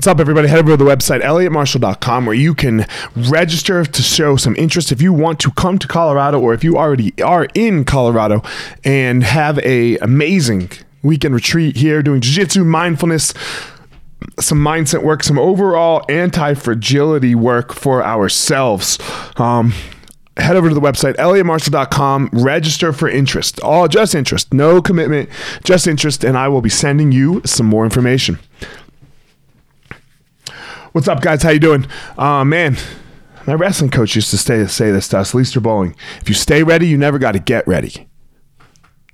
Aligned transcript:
What's 0.00 0.08
up, 0.08 0.18
everybody? 0.18 0.48
Head 0.48 0.60
over 0.60 0.70
to 0.70 0.76
the 0.78 0.90
website, 0.90 1.20
elliottmarshall.com, 1.20 2.24
where 2.24 2.34
you 2.34 2.54
can 2.54 2.86
register 3.14 3.84
to 3.84 4.02
show 4.02 4.36
some 4.36 4.56
interest 4.56 4.92
if 4.92 5.02
you 5.02 5.12
want 5.12 5.38
to 5.40 5.50
come 5.50 5.78
to 5.78 5.86
Colorado 5.86 6.40
or 6.40 6.54
if 6.54 6.64
you 6.64 6.78
already 6.78 7.12
are 7.22 7.48
in 7.52 7.84
Colorado 7.84 8.42
and 8.82 9.22
have 9.22 9.58
a 9.58 9.98
amazing 9.98 10.70
weekend 11.02 11.34
retreat 11.34 11.76
here 11.76 12.02
doing 12.02 12.22
jiu-jitsu, 12.22 12.64
mindfulness, 12.64 13.34
some 14.38 14.56
mindset 14.56 15.02
work, 15.02 15.22
some 15.22 15.38
overall 15.38 16.02
anti-fragility 16.08 17.34
work 17.34 17.74
for 17.74 18.02
ourselves. 18.02 18.98
Um, 19.36 19.74
head 20.38 20.56
over 20.56 20.70
to 20.70 20.74
the 20.74 20.80
website 20.80 21.16
elliottmarshall.com 21.16 22.30
register 22.32 22.94
for 22.94 23.10
interest 23.10 23.60
all 23.60 23.88
just 23.88 24.14
interest 24.14 24.54
no 24.54 24.80
commitment 24.80 25.28
just 25.64 25.86
interest 25.86 26.24
and 26.24 26.38
i 26.38 26.48
will 26.48 26.62
be 26.62 26.70
sending 26.70 27.12
you 27.12 27.42
some 27.44 27.66
more 27.66 27.84
information 27.84 28.38
What's 30.92 31.06
up, 31.06 31.20
guys? 31.20 31.44
How 31.44 31.50
you 31.50 31.60
doing? 31.60 31.86
Uh, 32.18 32.44
man, 32.44 32.76
my 33.46 33.54
wrestling 33.54 33.90
coach 33.90 34.16
used 34.16 34.30
to 34.30 34.38
stay, 34.38 34.66
say 34.66 34.90
this 34.90 35.06
to 35.08 35.20
us, 35.20 35.32
Leister 35.34 35.60
Bowling. 35.60 35.94
If 36.20 36.28
you 36.28 36.34
stay 36.34 36.64
ready, 36.64 36.88
you 36.88 36.98
never 36.98 37.16
got 37.16 37.32
to 37.32 37.38
get 37.38 37.64
ready. 37.68 38.08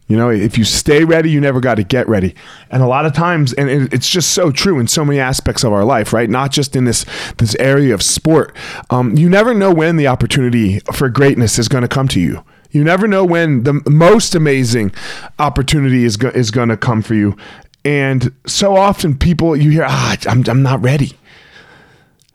You 0.08 0.16
know, 0.16 0.30
if 0.30 0.56
you 0.56 0.64
stay 0.64 1.04
ready, 1.04 1.30
you 1.30 1.38
never 1.38 1.60
got 1.60 1.74
to 1.74 1.84
get 1.84 2.08
ready. 2.08 2.34
And 2.70 2.82
a 2.82 2.86
lot 2.86 3.04
of 3.04 3.12
times, 3.12 3.52
and 3.52 3.68
it's 3.92 4.08
just 4.08 4.32
so 4.32 4.50
true 4.50 4.78
in 4.78 4.86
so 4.88 5.04
many 5.04 5.20
aspects 5.20 5.64
of 5.64 5.72
our 5.74 5.84
life, 5.84 6.14
right? 6.14 6.30
Not 6.30 6.50
just 6.50 6.76
in 6.76 6.86
this 6.86 7.04
this 7.36 7.54
area 7.56 7.92
of 7.92 8.02
sport. 8.02 8.56
Um, 8.88 9.14
you 9.14 9.28
never 9.28 9.52
know 9.52 9.70
when 9.74 9.96
the 9.96 10.06
opportunity 10.06 10.78
for 10.94 11.10
greatness 11.10 11.58
is 11.58 11.68
going 11.68 11.82
to 11.82 11.88
come 11.88 12.08
to 12.08 12.20
you. 12.20 12.42
You 12.70 12.84
never 12.84 13.06
know 13.06 13.22
when 13.22 13.64
the 13.64 13.82
most 13.86 14.34
amazing 14.34 14.92
opportunity 15.38 16.04
is 16.04 16.16
go- 16.16 16.30
is 16.30 16.50
going 16.50 16.70
to 16.70 16.78
come 16.78 17.02
for 17.02 17.14
you. 17.14 17.36
And 17.84 18.32
so 18.46 18.76
often, 18.76 19.18
people 19.18 19.54
you 19.54 19.72
hear, 19.72 19.84
ah, 19.86 20.16
I'm 20.26 20.42
I'm 20.48 20.62
not 20.62 20.80
ready. 20.82 21.12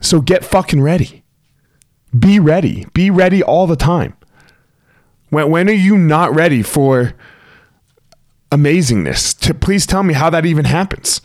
So 0.01 0.19
get 0.19 0.43
fucking 0.43 0.81
ready. 0.81 1.23
Be 2.17 2.39
ready. 2.39 2.85
Be 2.93 3.09
ready 3.09 3.41
all 3.41 3.67
the 3.67 3.75
time. 3.75 4.17
When, 5.29 5.49
when 5.49 5.69
are 5.69 5.73
you 5.73 5.97
not 5.97 6.35
ready 6.35 6.61
for 6.61 7.13
amazingness? 8.51 9.39
To, 9.39 9.53
please 9.53 9.85
tell 9.85 10.03
me 10.03 10.13
how 10.13 10.29
that 10.29 10.45
even 10.45 10.65
happens. 10.65 11.21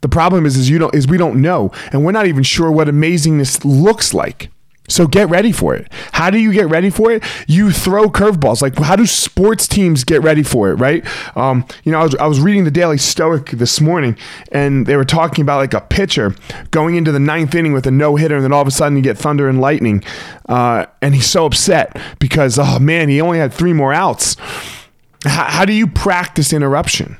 The 0.00 0.08
problem 0.08 0.46
is, 0.46 0.56
is 0.56 0.68
you 0.70 0.78
don't 0.78 0.94
is 0.94 1.06
we 1.06 1.18
don't 1.18 1.40
know, 1.40 1.70
and 1.92 2.04
we're 2.04 2.12
not 2.12 2.26
even 2.26 2.42
sure 2.42 2.72
what 2.72 2.88
amazingness 2.88 3.64
looks 3.64 4.14
like. 4.14 4.50
So 4.90 5.06
get 5.06 5.28
ready 5.28 5.52
for 5.52 5.74
it. 5.74 5.90
How 6.12 6.30
do 6.30 6.38
you 6.38 6.52
get 6.52 6.68
ready 6.68 6.90
for 6.90 7.12
it? 7.12 7.22
You 7.46 7.70
throw 7.70 8.08
curveballs. 8.08 8.60
Like 8.60 8.76
how 8.78 8.96
do 8.96 9.06
sports 9.06 9.68
teams 9.68 10.04
get 10.04 10.22
ready 10.22 10.42
for 10.42 10.70
it? 10.70 10.74
Right? 10.74 11.04
Um, 11.36 11.66
you 11.84 11.92
know, 11.92 12.00
I 12.00 12.02
was, 12.02 12.14
I 12.16 12.26
was 12.26 12.40
reading 12.40 12.64
the 12.64 12.70
Daily 12.70 12.98
Stoic 12.98 13.50
this 13.50 13.80
morning, 13.80 14.16
and 14.52 14.86
they 14.86 14.96
were 14.96 15.04
talking 15.04 15.42
about 15.42 15.58
like 15.58 15.74
a 15.74 15.80
pitcher 15.80 16.34
going 16.70 16.96
into 16.96 17.12
the 17.12 17.20
ninth 17.20 17.54
inning 17.54 17.72
with 17.72 17.86
a 17.86 17.90
no 17.90 18.16
hitter, 18.16 18.34
and 18.34 18.44
then 18.44 18.52
all 18.52 18.62
of 18.62 18.68
a 18.68 18.72
sudden 18.72 18.96
you 18.96 19.02
get 19.02 19.16
thunder 19.16 19.48
and 19.48 19.60
lightning, 19.60 20.02
uh, 20.48 20.86
and 21.00 21.14
he's 21.14 21.30
so 21.30 21.46
upset 21.46 21.96
because 22.18 22.58
oh 22.58 22.78
man, 22.78 23.08
he 23.08 23.20
only 23.20 23.38
had 23.38 23.52
three 23.52 23.72
more 23.72 23.92
outs. 23.92 24.36
How, 25.24 25.44
how 25.44 25.64
do 25.64 25.72
you 25.72 25.86
practice 25.86 26.52
interruption? 26.52 27.16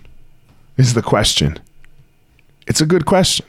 Is 0.76 0.94
the 0.94 1.02
question. 1.02 1.58
It's 2.66 2.80
a 2.80 2.86
good 2.86 3.04
question. 3.04 3.44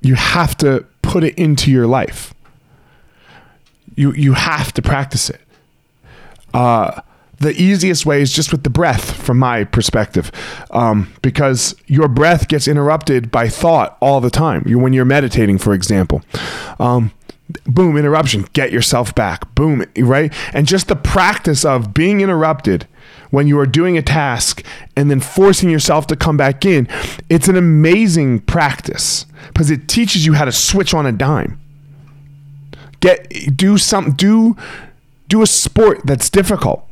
You 0.00 0.14
have 0.14 0.56
to 0.58 0.86
put 1.10 1.24
it 1.24 1.34
into 1.34 1.72
your 1.72 1.88
life. 1.88 2.32
You 3.96 4.12
you 4.12 4.34
have 4.34 4.72
to 4.74 4.82
practice 4.82 5.28
it. 5.28 5.40
Uh, 6.54 7.00
the 7.38 7.50
easiest 7.60 8.06
way 8.06 8.22
is 8.22 8.32
just 8.32 8.52
with 8.52 8.62
the 8.62 8.70
breath, 8.70 9.12
from 9.12 9.38
my 9.38 9.64
perspective, 9.64 10.30
um, 10.70 11.12
because 11.22 11.74
your 11.86 12.06
breath 12.06 12.46
gets 12.46 12.68
interrupted 12.68 13.30
by 13.30 13.48
thought 13.48 13.96
all 14.00 14.20
the 14.20 14.30
time. 14.30 14.62
You 14.66 14.78
when 14.78 14.92
you're 14.92 15.04
meditating, 15.04 15.58
for 15.58 15.74
example. 15.74 16.22
Um, 16.78 17.10
boom, 17.64 17.96
interruption. 17.96 18.46
Get 18.52 18.70
yourself 18.70 19.12
back. 19.14 19.52
Boom, 19.56 19.84
right? 19.98 20.32
And 20.52 20.68
just 20.68 20.86
the 20.86 20.96
practice 20.96 21.64
of 21.64 21.92
being 21.92 22.20
interrupted 22.20 22.86
when 23.30 23.46
you 23.46 23.58
are 23.58 23.66
doing 23.66 23.96
a 23.96 24.02
task 24.02 24.64
and 24.96 25.10
then 25.10 25.20
forcing 25.20 25.70
yourself 25.70 26.06
to 26.08 26.16
come 26.16 26.36
back 26.36 26.64
in, 26.64 26.88
it's 27.28 27.48
an 27.48 27.56
amazing 27.56 28.40
practice 28.40 29.26
because 29.48 29.70
it 29.70 29.88
teaches 29.88 30.26
you 30.26 30.34
how 30.34 30.44
to 30.44 30.52
switch 30.52 30.94
on 30.94 31.06
a 31.06 31.12
dime. 31.12 31.60
Get 33.00 33.56
do 33.56 33.78
some 33.78 34.12
do 34.12 34.56
do 35.28 35.42
a 35.42 35.46
sport 35.46 36.02
that's 36.04 36.28
difficult. 36.28 36.86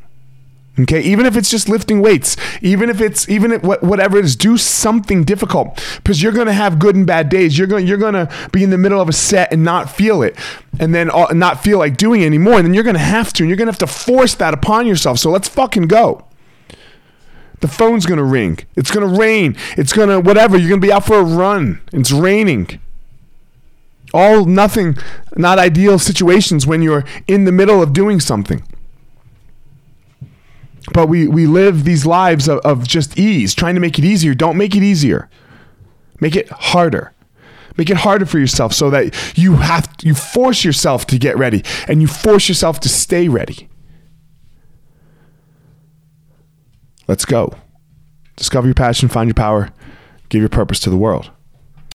Okay, 0.80 1.00
even 1.00 1.26
if 1.26 1.36
it's 1.36 1.50
just 1.50 1.68
lifting 1.68 2.00
weights, 2.00 2.36
even 2.62 2.88
if 2.88 3.00
it's 3.00 3.28
even 3.28 3.52
if 3.52 3.62
whatever 3.62 4.16
it 4.16 4.24
is, 4.24 4.36
do 4.36 4.56
something 4.56 5.24
difficult 5.24 5.84
because 5.96 6.22
you're 6.22 6.32
gonna 6.32 6.52
have 6.52 6.78
good 6.78 6.94
and 6.94 7.04
bad 7.04 7.28
days. 7.28 7.58
You're 7.58 7.66
gonna 7.66 7.84
you're 7.84 7.98
gonna 7.98 8.30
be 8.52 8.62
in 8.62 8.70
the 8.70 8.78
middle 8.78 9.00
of 9.00 9.08
a 9.08 9.12
set 9.12 9.52
and 9.52 9.64
not 9.64 9.90
feel 9.90 10.22
it, 10.22 10.36
and 10.78 10.94
then 10.94 11.10
uh, 11.10 11.32
not 11.32 11.64
feel 11.64 11.78
like 11.78 11.96
doing 11.96 12.22
it 12.22 12.26
anymore. 12.26 12.54
And 12.54 12.64
then 12.64 12.74
you're 12.74 12.84
gonna 12.84 13.00
have 13.00 13.32
to, 13.34 13.42
and 13.42 13.50
you're 13.50 13.56
gonna 13.56 13.72
have 13.72 13.78
to 13.78 13.88
force 13.88 14.36
that 14.36 14.54
upon 14.54 14.86
yourself. 14.86 15.18
So 15.18 15.30
let's 15.30 15.48
fucking 15.48 15.88
go. 15.88 16.24
The 17.60 17.68
phone's 17.68 18.06
gonna 18.06 18.24
ring. 18.24 18.58
It's 18.76 18.90
gonna 18.90 19.06
rain. 19.06 19.56
It's 19.76 19.92
gonna 19.92 20.20
whatever. 20.20 20.56
You're 20.56 20.68
gonna 20.68 20.80
be 20.80 20.92
out 20.92 21.06
for 21.06 21.18
a 21.18 21.24
run. 21.24 21.80
It's 21.92 22.12
raining. 22.12 22.80
All 24.14 24.44
nothing, 24.44 24.96
not 25.36 25.58
ideal 25.58 25.98
situations 25.98 26.66
when 26.66 26.82
you're 26.82 27.04
in 27.26 27.44
the 27.44 27.52
middle 27.52 27.82
of 27.82 27.92
doing 27.92 28.20
something. 28.20 28.62
But 30.94 31.08
we, 31.08 31.28
we 31.28 31.46
live 31.46 31.84
these 31.84 32.06
lives 32.06 32.48
of, 32.48 32.60
of 32.60 32.88
just 32.88 33.18
ease, 33.18 33.54
trying 33.54 33.74
to 33.74 33.80
make 33.80 33.98
it 33.98 34.04
easier. 34.04 34.32
Don't 34.32 34.56
make 34.56 34.74
it 34.74 34.82
easier. 34.82 35.28
Make 36.20 36.34
it 36.34 36.48
harder. 36.48 37.12
Make 37.76 37.90
it 37.90 37.98
harder 37.98 38.26
for 38.26 38.38
yourself 38.38 38.72
so 38.72 38.90
that 38.90 39.38
you 39.38 39.56
have 39.56 39.88
you 40.02 40.14
force 40.14 40.64
yourself 40.64 41.06
to 41.06 41.18
get 41.18 41.38
ready 41.38 41.62
and 41.86 42.00
you 42.00 42.08
force 42.08 42.48
yourself 42.48 42.80
to 42.80 42.88
stay 42.88 43.28
ready. 43.28 43.68
Let's 47.08 47.24
go. 47.24 47.54
Discover 48.36 48.68
your 48.68 48.74
passion, 48.74 49.08
find 49.08 49.28
your 49.28 49.34
power, 49.34 49.70
give 50.28 50.40
your 50.40 50.48
purpose 50.48 50.78
to 50.80 50.90
the 50.90 50.96
world. 50.96 51.30